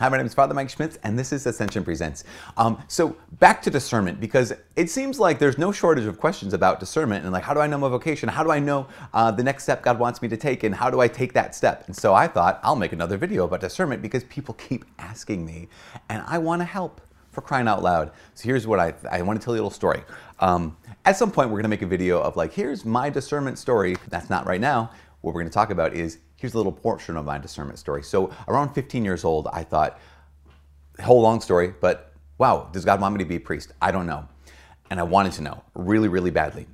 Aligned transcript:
Hi, 0.00 0.08
my 0.08 0.16
name 0.16 0.26
is 0.26 0.34
Father 0.34 0.54
Mike 0.54 0.70
Schmitz, 0.70 0.98
and 1.04 1.16
this 1.16 1.32
is 1.32 1.46
Ascension 1.46 1.84
Presents. 1.84 2.24
Um, 2.56 2.82
so, 2.88 3.14
back 3.38 3.62
to 3.62 3.70
discernment, 3.70 4.18
because 4.18 4.52
it 4.74 4.90
seems 4.90 5.20
like 5.20 5.38
there's 5.38 5.56
no 5.56 5.70
shortage 5.70 6.06
of 6.06 6.18
questions 6.18 6.52
about 6.52 6.80
discernment 6.80 7.22
and 7.22 7.32
like, 7.32 7.44
how 7.44 7.54
do 7.54 7.60
I 7.60 7.68
know 7.68 7.78
my 7.78 7.88
vocation? 7.88 8.28
How 8.28 8.42
do 8.42 8.50
I 8.50 8.58
know 8.58 8.88
uh, 9.12 9.30
the 9.30 9.44
next 9.44 9.62
step 9.62 9.84
God 9.84 10.00
wants 10.00 10.20
me 10.20 10.26
to 10.26 10.36
take, 10.36 10.64
and 10.64 10.74
how 10.74 10.90
do 10.90 11.00
I 11.00 11.06
take 11.06 11.32
that 11.34 11.54
step? 11.54 11.84
And 11.86 11.94
so 11.94 12.12
I 12.12 12.26
thought 12.26 12.58
I'll 12.64 12.74
make 12.74 12.92
another 12.92 13.16
video 13.16 13.44
about 13.44 13.60
discernment 13.60 14.02
because 14.02 14.24
people 14.24 14.54
keep 14.54 14.84
asking 14.98 15.46
me, 15.46 15.68
and 16.08 16.24
I 16.26 16.38
want 16.38 16.60
to 16.60 16.66
help 16.66 17.00
for 17.30 17.42
crying 17.42 17.68
out 17.68 17.80
loud. 17.80 18.10
So 18.34 18.48
here's 18.48 18.66
what 18.66 18.80
I 18.80 18.94
I 19.08 19.22
want 19.22 19.40
to 19.40 19.44
tell 19.44 19.54
you 19.54 19.60
a 19.60 19.62
little 19.62 19.70
story. 19.70 20.02
Um, 20.40 20.76
at 21.04 21.16
some 21.16 21.30
point, 21.30 21.50
we're 21.50 21.58
going 21.58 21.64
to 21.64 21.68
make 21.68 21.82
a 21.82 21.86
video 21.86 22.20
of 22.20 22.34
like, 22.34 22.52
here's 22.52 22.84
my 22.84 23.10
discernment 23.10 23.58
story. 23.60 23.94
That's 24.08 24.28
not 24.28 24.44
right 24.44 24.60
now. 24.60 24.90
What 25.20 25.34
we're 25.34 25.42
going 25.42 25.50
to 25.50 25.54
talk 25.54 25.70
about 25.70 25.94
is 25.94 26.18
here's 26.36 26.54
a 26.54 26.56
little 26.56 26.72
portion 26.72 27.16
of 27.16 27.24
my 27.24 27.38
discernment 27.38 27.78
story. 27.78 28.02
So 28.02 28.30
around 28.48 28.74
15 28.74 29.04
years 29.04 29.24
old, 29.24 29.48
I 29.52 29.62
thought, 29.62 29.98
whole 31.02 31.20
long 31.20 31.40
story, 31.40 31.74
but 31.80 32.12
wow, 32.38 32.68
does 32.72 32.84
God 32.84 33.00
want 33.00 33.14
me 33.14 33.18
to 33.18 33.28
be 33.28 33.36
a 33.36 33.40
priest? 33.40 33.72
I 33.80 33.90
don't 33.90 34.06
know. 34.06 34.28
And 34.90 35.00
I 35.00 35.02
wanted 35.02 35.32
to 35.32 35.42
know 35.42 35.62
really, 35.74 36.08
really 36.08 36.30
badly. 36.30 36.66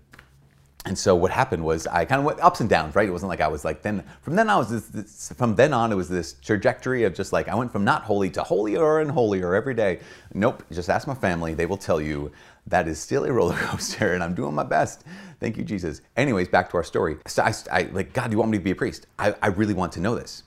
And 0.86 0.98
so 0.98 1.14
what 1.14 1.30
happened 1.30 1.62
was 1.62 1.86
I 1.86 2.06
kind 2.06 2.20
of 2.20 2.24
went 2.24 2.40
ups 2.40 2.60
and 2.60 2.68
downs, 2.68 2.94
right? 2.94 3.06
It 3.06 3.12
wasn't 3.12 3.28
like 3.28 3.42
I 3.42 3.48
was 3.48 3.66
like 3.66 3.82
then 3.82 4.02
from 4.22 4.34
then 4.34 4.48
on 4.48 4.58
was 4.58 4.70
this, 4.70 4.86
this, 4.86 5.32
from 5.36 5.54
then 5.54 5.74
on 5.74 5.92
it 5.92 5.94
was 5.94 6.08
this 6.08 6.32
trajectory 6.32 7.04
of 7.04 7.12
just 7.12 7.34
like 7.34 7.48
I 7.48 7.54
went 7.54 7.70
from 7.70 7.84
not 7.84 8.02
holy 8.02 8.30
to 8.30 8.42
holier 8.42 9.00
and 9.00 9.10
holier 9.10 9.54
every 9.54 9.74
day. 9.74 10.00
Nope, 10.32 10.62
just 10.72 10.88
ask 10.88 11.06
my 11.06 11.14
family; 11.14 11.52
they 11.52 11.66
will 11.66 11.76
tell 11.76 12.00
you 12.00 12.32
that 12.66 12.88
is 12.88 13.00
still 13.00 13.24
a 13.24 13.32
roller 13.32 13.56
coaster, 13.58 14.14
and 14.14 14.22
I'm 14.22 14.34
doing 14.34 14.54
my 14.54 14.64
best. 14.64 15.04
Thank 15.40 15.56
you, 15.56 15.64
Jesus. 15.64 16.02
Anyways, 16.16 16.48
back 16.48 16.70
to 16.70 16.76
our 16.76 16.84
story. 16.84 17.16
So 17.26 17.42
I, 17.42 17.54
I 17.72 17.82
like 17.92 18.12
God. 18.12 18.30
Do 18.30 18.32
you 18.32 18.38
want 18.38 18.50
me 18.50 18.58
to 18.58 18.64
be 18.64 18.70
a 18.70 18.76
priest? 18.76 19.06
I, 19.18 19.34
I 19.42 19.48
really 19.48 19.74
want 19.74 19.92
to 19.92 20.00
know 20.00 20.14
this. 20.14 20.44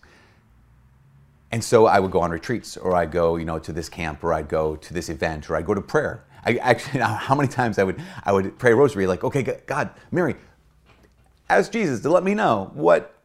And 1.52 1.64
so 1.64 1.86
I 1.86 2.00
would 2.00 2.12
go 2.12 2.20
on 2.22 2.32
retreats, 2.32 2.78
or 2.78 2.96
I'd 2.96 3.12
go, 3.12 3.36
you 3.36 3.46
know, 3.46 3.60
to 3.60 3.72
this 3.72 3.90
camp, 3.90 4.24
or 4.24 4.34
I'd 4.34 4.50
go 4.50 4.76
to 4.76 4.94
this 4.94 5.10
event, 5.10 5.50
or 5.50 5.56
I'd 5.56 5.66
go 5.66 5.74
to 5.74 5.82
prayer. 5.82 6.26
I 6.46 6.56
actually, 6.62 7.02
how 7.02 7.36
many 7.36 7.48
times 7.48 7.78
I 7.78 7.84
would, 7.84 8.02
I 8.24 8.32
would 8.32 8.58
pray 8.58 8.74
rosary, 8.74 9.08
like, 9.08 9.24
okay, 9.24 9.44
God, 9.66 9.92
Mary, 10.12 10.36
ask 11.50 11.72
Jesus 11.72 12.02
to 12.02 12.10
let 12.10 12.24
me 12.24 12.34
know 12.34 12.72
what 12.74 13.16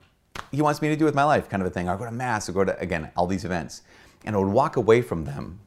He 0.51 0.61
wants 0.61 0.83
me 0.83 0.89
to 0.89 0.97
do 0.97 1.05
with 1.05 1.15
my 1.15 1.25
life, 1.25 1.49
kind 1.49 1.63
of 1.63 1.67
a 1.67 1.71
thing. 1.71 1.89
Or 1.89 1.93
I'd 1.93 1.99
go 1.99 2.05
to 2.05 2.11
mass, 2.11 2.49
or 2.49 2.53
go 2.53 2.65
to 2.65 2.79
again 2.79 3.11
all 3.17 3.27
these 3.27 3.45
events, 3.45 3.83
and 4.25 4.37
I 4.37 4.39
would 4.39 4.49
walk 4.49 4.77
away 4.77 5.01
from 5.03 5.25
them 5.25 5.61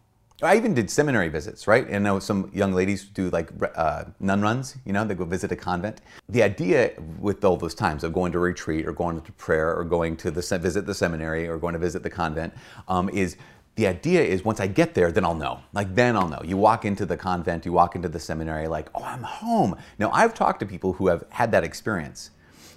I 0.43 0.57
even 0.57 0.73
did 0.73 0.89
seminary 0.89 1.29
visits, 1.29 1.67
right? 1.67 1.85
And 1.85 1.95
I 1.95 1.99
know 1.99 2.19
some 2.19 2.49
young 2.53 2.73
ladies 2.73 3.05
do 3.05 3.29
like 3.29 3.51
uh, 3.75 4.05
nun 4.19 4.41
runs, 4.41 4.75
you 4.85 4.93
know, 4.93 5.05
they 5.05 5.13
go 5.13 5.25
visit 5.25 5.51
a 5.51 5.55
convent. 5.55 6.01
The 6.29 6.41
idea 6.41 6.93
with 7.19 7.45
all 7.45 7.57
those 7.57 7.75
times 7.75 8.03
of 8.03 8.13
going 8.13 8.31
to 8.31 8.39
retreat 8.39 8.87
or 8.87 8.91
going 8.91 9.21
to 9.21 9.31
prayer 9.33 9.75
or 9.75 9.83
going 9.83 10.17
to 10.17 10.31
the 10.31 10.41
visit 10.59 10.85
the 10.85 10.95
seminary 10.95 11.47
or 11.47 11.57
going 11.57 11.73
to 11.73 11.79
visit 11.79 12.01
the 12.01 12.09
convent 12.09 12.53
um, 12.87 13.09
is 13.09 13.37
the 13.75 13.87
idea 13.87 14.21
is 14.21 14.43
once 14.43 14.59
I 14.59 14.67
get 14.67 14.93
there, 14.95 15.11
then 15.11 15.23
I'll 15.23 15.35
know. 15.35 15.61
Like 15.73 15.95
then 15.95 16.15
I'll 16.15 16.27
know. 16.27 16.41
You 16.43 16.57
walk 16.57 16.85
into 16.85 17.05
the 17.05 17.17
convent, 17.17 17.65
you 17.65 17.71
walk 17.71 17.95
into 17.95 18.09
the 18.09 18.19
seminary, 18.19 18.67
like, 18.67 18.89
oh, 18.95 19.03
I'm 19.03 19.23
home. 19.23 19.77
Now 19.99 20.11
I've 20.11 20.33
talked 20.33 20.59
to 20.61 20.65
people 20.65 20.93
who 20.93 21.07
have 21.07 21.23
had 21.29 21.51
that 21.51 21.63
experience 21.63 22.31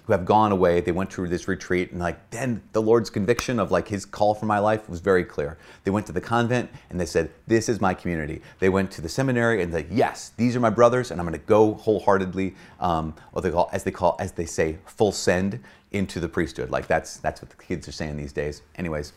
who 0.05 0.13
have 0.13 0.25
gone 0.25 0.51
away. 0.51 0.81
They 0.81 0.91
went 0.91 1.11
through 1.11 1.29
this 1.29 1.47
retreat, 1.47 1.91
and 1.91 1.99
like 1.99 2.29
then 2.29 2.61
the 2.73 2.81
Lord's 2.81 3.09
conviction 3.09 3.59
of 3.59 3.71
like 3.71 3.87
His 3.87 4.05
call 4.05 4.35
for 4.35 4.45
my 4.45 4.59
life 4.59 4.87
was 4.89 4.99
very 4.99 5.23
clear. 5.23 5.57
They 5.83 5.91
went 5.91 6.05
to 6.07 6.11
the 6.11 6.21
convent 6.21 6.69
and 6.89 6.99
they 6.99 7.05
said, 7.05 7.31
"This 7.47 7.67
is 7.69 7.81
my 7.81 7.93
community." 7.93 8.41
They 8.59 8.69
went 8.69 8.91
to 8.91 9.01
the 9.01 9.09
seminary 9.09 9.61
and 9.61 9.73
they, 9.73 9.83
said, 9.83 9.91
"Yes, 9.91 10.31
these 10.37 10.55
are 10.55 10.59
my 10.59 10.69
brothers, 10.69 11.11
and 11.11 11.19
I'm 11.19 11.25
going 11.27 11.39
to 11.39 11.45
go 11.45 11.73
wholeheartedly, 11.75 12.55
um, 12.79 13.15
what 13.31 13.41
they 13.41 13.51
call, 13.51 13.69
as 13.73 13.83
they 13.83 13.91
call, 13.91 14.15
as 14.19 14.33
they 14.33 14.45
say, 14.45 14.77
full 14.85 15.11
send 15.11 15.59
into 15.91 16.19
the 16.19 16.29
priesthood." 16.29 16.69
Like 16.69 16.87
that's 16.87 17.17
that's 17.17 17.41
what 17.41 17.49
the 17.49 17.63
kids 17.63 17.87
are 17.87 17.93
saying 17.93 18.17
these 18.17 18.33
days. 18.33 18.61
Anyways, 18.75 19.13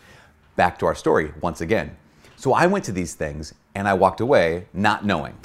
back 0.57 0.79
to 0.79 0.87
our 0.87 0.95
story 0.95 1.33
once 1.41 1.61
again. 1.61 1.97
So 2.37 2.53
I 2.53 2.67
went 2.67 2.85
to 2.85 2.93
these 2.93 3.15
things 3.15 3.53
and 3.75 3.89
I 3.89 3.95
walked 3.95 4.21
away 4.21 4.67
not 4.73 5.05
knowing. 5.05 5.37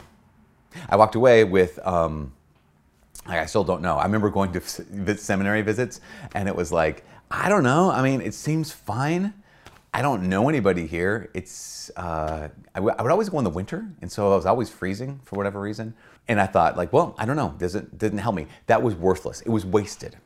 I 0.89 0.95
walked 0.95 1.15
away 1.15 1.43
with. 1.43 1.79
Um, 1.85 2.33
I 3.25 3.45
still 3.45 3.63
don't 3.63 3.81
know. 3.81 3.97
I 3.97 4.03
remember 4.03 4.29
going 4.29 4.51
to 4.53 5.17
seminary 5.17 5.61
visits, 5.61 6.01
and 6.35 6.47
it 6.47 6.55
was 6.55 6.71
like, 6.71 7.05
I 7.31 7.49
don't 7.49 7.63
know. 7.63 7.89
I 7.89 8.01
mean, 8.01 8.21
it 8.21 8.33
seems 8.33 8.71
fine. 8.71 9.33
I 9.93 10.01
don't 10.01 10.23
know 10.23 10.49
anybody 10.49 10.87
here. 10.87 11.29
It's 11.33 11.91
uh, 11.95 12.49
I, 12.73 12.79
w- 12.79 12.95
I 12.97 13.01
would 13.01 13.11
always 13.11 13.29
go 13.29 13.37
in 13.37 13.43
the 13.43 13.49
winter, 13.49 13.87
and 14.01 14.11
so 14.11 14.33
I 14.33 14.35
was 14.35 14.45
always 14.45 14.69
freezing 14.69 15.19
for 15.23 15.35
whatever 15.35 15.59
reason. 15.61 15.93
And 16.27 16.41
I 16.41 16.47
thought, 16.47 16.77
like, 16.77 16.91
well, 16.91 17.15
I 17.17 17.25
don't 17.25 17.35
know. 17.35 17.53
Doesn't 17.57 17.97
didn't 17.97 18.17
help 18.17 18.35
me. 18.35 18.47
That 18.65 18.81
was 18.81 18.95
worthless. 18.95 19.41
It 19.41 19.49
was 19.49 19.65
wasted. 19.65 20.17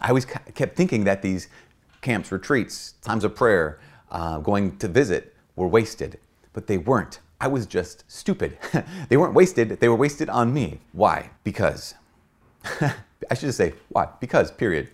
I 0.00 0.08
always 0.08 0.26
kept 0.26 0.76
thinking 0.76 1.04
that 1.04 1.22
these 1.22 1.48
camps, 2.02 2.30
retreats, 2.30 2.92
times 3.02 3.24
of 3.24 3.34
prayer, 3.34 3.80
uh, 4.10 4.38
going 4.38 4.76
to 4.78 4.88
visit 4.88 5.34
were 5.56 5.66
wasted, 5.68 6.18
but 6.52 6.66
they 6.66 6.76
weren't. 6.78 7.20
I 7.40 7.48
was 7.48 7.66
just 7.66 8.04
stupid. 8.08 8.58
they 9.08 9.16
weren't 9.16 9.34
wasted. 9.34 9.80
They 9.80 9.88
were 9.88 9.96
wasted 9.96 10.28
on 10.28 10.52
me. 10.52 10.80
Why? 10.92 11.30
Because 11.42 11.94
I 13.30 13.34
should 13.34 13.46
just 13.46 13.58
say 13.58 13.74
why? 13.88 14.08
Because 14.20 14.50
period. 14.50 14.90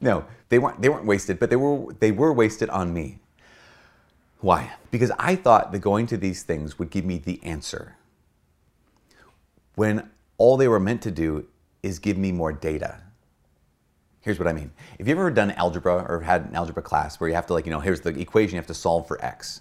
No, 0.00 0.24
they 0.48 0.58
weren't 0.58 0.80
they 0.80 0.88
weren't 0.88 1.06
wasted, 1.06 1.38
but 1.38 1.50
they 1.50 1.56
were 1.56 1.92
they 1.94 2.12
were 2.12 2.32
wasted 2.32 2.70
on 2.70 2.92
me. 2.92 3.18
Why? 4.40 4.72
Because 4.90 5.10
I 5.18 5.34
thought 5.34 5.72
that 5.72 5.78
going 5.78 6.06
to 6.08 6.16
these 6.16 6.42
things 6.42 6.78
would 6.78 6.90
give 6.90 7.04
me 7.04 7.18
the 7.18 7.42
answer. 7.42 7.96
When 9.74 10.10
all 10.38 10.56
they 10.56 10.68
were 10.68 10.80
meant 10.80 11.02
to 11.02 11.10
do 11.10 11.46
is 11.82 11.98
give 11.98 12.18
me 12.18 12.32
more 12.32 12.52
data. 12.52 13.00
Here's 14.20 14.38
what 14.38 14.48
I 14.48 14.52
mean. 14.52 14.72
If 14.98 15.06
you've 15.06 15.18
ever 15.18 15.30
done 15.30 15.52
algebra 15.52 16.04
or 16.08 16.20
had 16.20 16.46
an 16.46 16.54
algebra 16.54 16.82
class 16.82 17.20
where 17.20 17.28
you 17.28 17.34
have 17.34 17.46
to 17.46 17.54
like, 17.54 17.64
you 17.64 17.70
know, 17.70 17.80
here's 17.80 18.00
the 18.00 18.10
equation 18.18 18.56
you 18.56 18.58
have 18.58 18.66
to 18.66 18.74
solve 18.74 19.06
for 19.06 19.24
x 19.24 19.60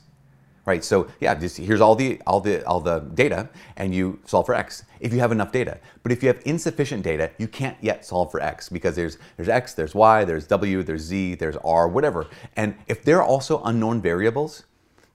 right? 0.66 0.84
So 0.84 1.08
yeah, 1.20 1.36
just 1.36 1.58
here's 1.58 1.82
all 1.82 1.96
the 1.96 2.20
all 2.26 2.40
the 2.40 2.66
all 2.66 2.80
the 2.80 3.00
data, 3.00 3.50
and 3.78 3.94
you 3.94 4.20
solve 4.26 4.46
for 4.46 4.56
x 4.56 4.84
if 5.00 5.14
you 5.14 5.20
have 5.20 5.32
enough 5.32 5.52
data. 5.52 5.80
But 6.04 6.12
if 6.12 6.24
you 6.24 6.28
have 6.28 6.42
insufficient 6.46 7.04
data, 7.04 7.32
you 7.38 7.48
can't 7.48 7.78
yet 7.82 8.06
solve 8.06 8.32
for 8.32 8.42
x 8.42 8.70
because 8.70 8.96
there's 8.96 9.18
there's 9.38 9.50
x, 9.50 9.74
there's 9.74 9.96
y, 9.96 10.26
there's 10.26 10.48
w, 10.48 10.84
there's 10.84 11.02
z, 11.02 11.36
there's 11.36 11.58
r, 11.58 11.88
whatever. 11.88 12.28
And 12.56 12.76
if 12.88 13.04
they're 13.04 13.24
also 13.24 13.62
unknown 13.64 14.02
variables, 14.02 14.64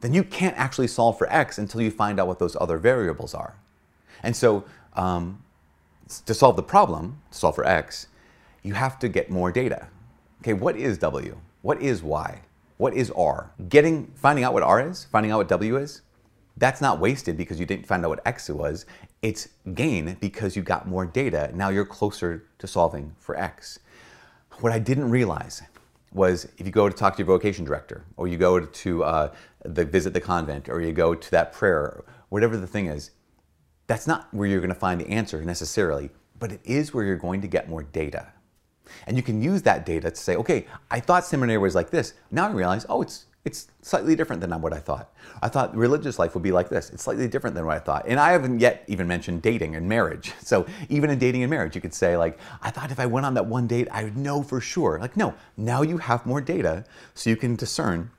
then 0.00 0.14
you 0.14 0.24
can't 0.24 0.56
actually 0.56 0.88
solve 0.88 1.18
for 1.18 1.30
x 1.32 1.58
until 1.58 1.80
you 1.80 1.90
find 1.90 2.20
out 2.20 2.26
what 2.26 2.38
those 2.38 2.56
other 2.60 2.78
variables 2.78 3.34
are. 3.34 3.56
And 4.22 4.36
so 4.36 4.64
um, 4.94 5.42
to 6.26 6.34
solve 6.34 6.56
the 6.56 6.62
problem, 6.62 7.20
solve 7.30 7.54
for 7.54 7.64
x, 7.64 8.06
you 8.62 8.74
have 8.74 8.98
to 8.98 9.08
get 9.08 9.30
more 9.30 9.50
data. 9.50 9.88
Okay, 10.42 10.52
what 10.52 10.76
is 10.76 10.98
w? 10.98 11.36
What 11.62 11.80
is 11.82 12.02
y? 12.02 12.40
What 12.80 12.94
is 12.94 13.10
R? 13.10 13.52
Getting, 13.68 14.06
finding 14.14 14.42
out 14.42 14.54
what 14.54 14.62
R 14.62 14.80
is, 14.80 15.04
finding 15.04 15.30
out 15.30 15.36
what 15.36 15.48
W 15.48 15.76
is, 15.76 16.00
that's 16.56 16.80
not 16.80 16.98
wasted 16.98 17.36
because 17.36 17.60
you 17.60 17.66
didn't 17.66 17.86
find 17.86 18.02
out 18.02 18.08
what 18.08 18.26
X 18.26 18.48
was. 18.48 18.86
It's 19.20 19.50
gain 19.74 20.16
because 20.18 20.56
you 20.56 20.62
got 20.62 20.88
more 20.88 21.04
data. 21.04 21.50
Now 21.52 21.68
you're 21.68 21.84
closer 21.84 22.46
to 22.58 22.66
solving 22.66 23.14
for 23.18 23.36
X. 23.36 23.80
What 24.60 24.72
I 24.72 24.78
didn't 24.78 25.10
realize 25.10 25.60
was 26.14 26.46
if 26.56 26.64
you 26.64 26.72
go 26.72 26.88
to 26.88 26.96
talk 26.96 27.16
to 27.16 27.18
your 27.18 27.26
vocation 27.26 27.66
director, 27.66 28.06
or 28.16 28.28
you 28.28 28.38
go 28.38 28.60
to 28.60 29.04
uh, 29.04 29.34
the 29.62 29.84
visit 29.84 30.14
the 30.14 30.20
convent, 30.22 30.70
or 30.70 30.80
you 30.80 30.94
go 30.94 31.14
to 31.14 31.30
that 31.32 31.52
prayer, 31.52 32.02
whatever 32.30 32.56
the 32.56 32.66
thing 32.66 32.86
is, 32.86 33.10
that's 33.88 34.06
not 34.06 34.32
where 34.32 34.48
you're 34.48 34.60
going 34.60 34.70
to 34.70 34.74
find 34.74 34.98
the 34.98 35.08
answer 35.10 35.44
necessarily, 35.44 36.08
but 36.38 36.50
it 36.50 36.62
is 36.64 36.94
where 36.94 37.04
you're 37.04 37.16
going 37.16 37.42
to 37.42 37.46
get 37.46 37.68
more 37.68 37.82
data. 37.82 38.32
And 39.06 39.16
you 39.16 39.22
can 39.22 39.42
use 39.42 39.62
that 39.62 39.86
data 39.86 40.10
to 40.10 40.16
say, 40.16 40.36
okay, 40.36 40.66
I 40.90 41.00
thought 41.00 41.24
seminary 41.24 41.58
was 41.58 41.74
like 41.74 41.90
this. 41.90 42.14
Now 42.30 42.48
I 42.48 42.50
realize, 42.50 42.86
oh, 42.88 43.02
it's 43.02 43.26
it's 43.44 43.68
slightly 43.80 44.14
different 44.14 44.42
than 44.42 44.60
what 44.60 44.74
I 44.74 44.78
thought. 44.78 45.14
I 45.40 45.48
thought 45.48 45.74
religious 45.74 46.18
life 46.18 46.34
would 46.34 46.42
be 46.42 46.52
like 46.52 46.68
this. 46.68 46.90
It's 46.90 47.02
slightly 47.02 47.26
different 47.26 47.56
than 47.56 47.64
what 47.64 47.74
I 47.74 47.78
thought. 47.78 48.04
And 48.06 48.20
I 48.20 48.32
haven't 48.32 48.58
yet 48.58 48.84
even 48.86 49.06
mentioned 49.08 49.40
dating 49.40 49.76
and 49.76 49.88
marriage. 49.88 50.32
So 50.50 50.66
even 50.88 51.10
in 51.10 51.18
dating 51.18 51.42
and 51.42 51.50
marriage, 51.50 51.76
you 51.76 51.80
could 51.80 51.94
say 51.94 52.16
like, 52.16 52.38
I 52.60 52.70
thought 52.70 52.90
if 52.90 52.98
I 52.98 53.06
went 53.06 53.24
on 53.24 53.34
that 53.34 53.46
one 53.46 53.68
date, 53.68 53.86
I 53.92 54.02
would 54.04 54.16
know 54.16 54.42
for 54.42 54.60
sure. 54.60 54.98
Like, 55.00 55.16
no, 55.16 55.32
now 55.56 55.82
you 55.82 55.98
have 55.98 56.26
more 56.26 56.40
data 56.40 56.84
so 57.14 57.30
you 57.30 57.36
can 57.36 57.54
discern 57.54 58.10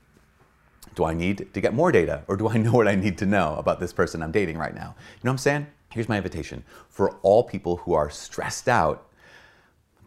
do 0.95 1.05
I 1.05 1.13
need 1.13 1.53
to 1.53 1.61
get 1.61 1.73
more 1.73 1.91
data 1.91 2.23
or 2.27 2.37
do 2.37 2.49
I 2.49 2.57
know 2.65 2.71
what 2.71 2.87
I 2.87 2.95
need 2.95 3.17
to 3.19 3.25
know 3.25 3.55
about 3.57 3.79
this 3.79 3.93
person 3.93 4.23
I'm 4.23 4.31
dating 4.31 4.57
right 4.57 4.73
now? 4.73 4.95
You 4.97 5.19
know 5.23 5.31
what 5.31 5.33
I'm 5.33 5.37
saying? 5.39 5.67
Here's 5.89 6.09
my 6.09 6.17
invitation 6.17 6.63
for 6.89 7.17
all 7.21 7.43
people 7.43 7.77
who 7.77 7.93
are 7.93 8.09
stressed 8.09 8.69
out 8.69 9.07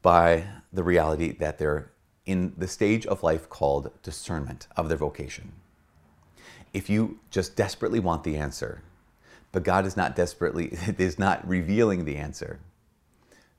by 0.04 0.44
the 0.70 0.84
reality 0.84 1.32
that 1.32 1.56
they're 1.58 1.90
in 2.26 2.52
the 2.58 2.68
stage 2.68 3.06
of 3.06 3.22
life 3.22 3.48
called 3.48 3.90
discernment 4.02 4.68
of 4.76 4.88
their 4.88 4.98
vocation. 4.98 5.50
If 6.74 6.90
you 6.90 7.20
just 7.30 7.56
desperately 7.56 8.00
want 8.00 8.22
the 8.22 8.36
answer, 8.36 8.82
but 9.50 9.62
God 9.62 9.86
is 9.86 9.96
not 9.96 10.14
desperately 10.14 10.66
is 10.98 11.18
not 11.18 11.46
revealing 11.48 12.04
the 12.04 12.16
answer, 12.16 12.60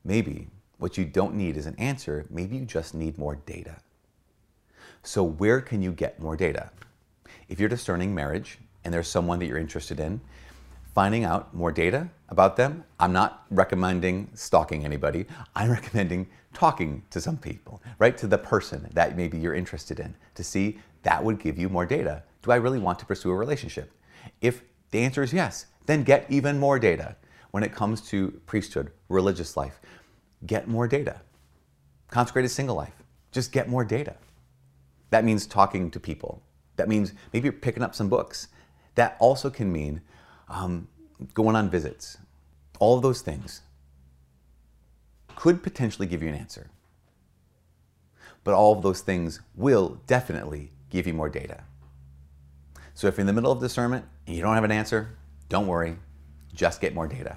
maybe 0.04 0.46
what 0.78 0.96
you 0.96 1.04
don't 1.04 1.34
need 1.34 1.56
is 1.56 1.66
an 1.66 1.74
answer, 1.78 2.24
maybe 2.30 2.56
you 2.56 2.64
just 2.64 2.94
need 2.94 3.18
more 3.18 3.34
data. 3.34 3.78
So 5.02 5.24
where 5.24 5.60
can 5.60 5.82
you 5.82 5.90
get 5.90 6.20
more 6.20 6.36
data? 6.36 6.70
If 7.48 7.58
you're 7.58 7.68
discerning 7.68 8.14
marriage 8.14 8.58
and 8.84 8.94
there's 8.94 9.08
someone 9.08 9.40
that 9.40 9.46
you're 9.46 9.58
interested 9.58 9.98
in, 9.98 10.20
finding 10.96 11.24
out 11.24 11.52
more 11.52 11.70
data 11.70 12.08
about 12.30 12.56
them. 12.56 12.82
I'm 12.98 13.12
not 13.12 13.44
recommending 13.50 14.30
stalking 14.32 14.82
anybody. 14.86 15.26
I'm 15.54 15.70
recommending 15.70 16.26
talking 16.54 17.02
to 17.10 17.20
some 17.20 17.36
people, 17.36 17.82
right? 17.98 18.16
To 18.16 18.26
the 18.26 18.38
person 18.38 18.88
that 18.94 19.14
maybe 19.14 19.36
you're 19.36 19.52
interested 19.52 20.00
in 20.00 20.14
to 20.36 20.42
see 20.42 20.78
that 21.02 21.22
would 21.22 21.38
give 21.38 21.58
you 21.58 21.68
more 21.68 21.84
data 21.84 22.22
do 22.42 22.52
I 22.52 22.56
really 22.56 22.78
want 22.78 22.98
to 23.00 23.06
pursue 23.06 23.30
a 23.30 23.34
relationship? 23.34 23.90
If 24.40 24.62
the 24.92 25.00
answer 25.00 25.22
is 25.22 25.32
yes, 25.32 25.66
then 25.86 26.04
get 26.04 26.24
even 26.30 26.60
more 26.60 26.78
data. 26.78 27.16
When 27.50 27.64
it 27.64 27.74
comes 27.74 28.00
to 28.02 28.40
priesthood, 28.46 28.92
religious 29.08 29.56
life, 29.56 29.80
get 30.46 30.68
more 30.68 30.86
data. 30.86 31.20
Consecrated 32.08 32.50
single 32.50 32.76
life, 32.76 33.02
just 33.32 33.50
get 33.50 33.68
more 33.68 33.84
data. 33.84 34.14
That 35.10 35.24
means 35.24 35.44
talking 35.44 35.90
to 35.90 35.98
people. 35.98 36.40
That 36.76 36.88
means 36.88 37.12
maybe 37.32 37.50
picking 37.50 37.82
up 37.82 37.96
some 37.96 38.08
books. 38.08 38.46
That 38.94 39.16
also 39.18 39.50
can 39.50 39.72
mean 39.72 40.00
um, 40.48 40.88
going 41.34 41.56
on 41.56 41.70
visits. 41.70 42.18
All 42.78 42.96
of 42.96 43.02
those 43.02 43.20
things 43.20 43.62
could 45.34 45.62
potentially 45.62 46.06
give 46.06 46.22
you 46.22 46.28
an 46.28 46.34
answer. 46.34 46.68
But 48.44 48.54
all 48.54 48.72
of 48.72 48.82
those 48.82 49.00
things 49.00 49.40
will 49.54 50.00
definitely 50.06 50.70
give 50.90 51.06
you 51.06 51.14
more 51.14 51.28
data. 51.28 51.64
So 52.94 53.06
if 53.06 53.16
you're 53.16 53.22
in 53.22 53.26
the 53.26 53.32
middle 53.32 53.52
of 53.52 53.60
discernment 53.60 54.04
and 54.26 54.36
you 54.36 54.42
don't 54.42 54.54
have 54.54 54.64
an 54.64 54.72
answer, 54.72 55.16
don't 55.48 55.66
worry, 55.66 55.96
just 56.54 56.80
get 56.80 56.94
more 56.94 57.06
data. 57.06 57.36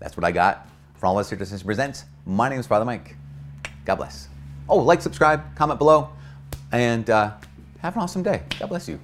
That's 0.00 0.16
what 0.16 0.24
I 0.24 0.32
got 0.32 0.68
from 0.94 1.10
All 1.10 1.18
Us 1.18 1.30
Here 1.30 1.38
to 1.38 1.64
Presents. 1.64 2.04
My 2.26 2.48
name 2.48 2.58
is 2.58 2.66
Father 2.66 2.84
Mike. 2.84 3.14
God 3.84 3.96
bless. 3.96 4.28
Oh, 4.68 4.78
like, 4.78 5.00
subscribe, 5.00 5.54
comment 5.54 5.78
below, 5.78 6.10
and 6.72 7.08
uh, 7.08 7.32
have 7.78 7.96
an 7.96 8.02
awesome 8.02 8.22
day. 8.22 8.42
God 8.58 8.68
bless 8.68 8.88
you. 8.88 8.98